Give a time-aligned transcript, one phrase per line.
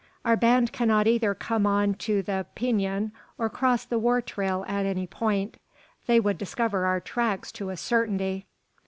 [0.25, 4.83] Our band cannot either come on to the Pinon or cross the war trail at
[4.83, 5.57] any point.
[6.07, 8.47] They would discover our tracks to a certainty."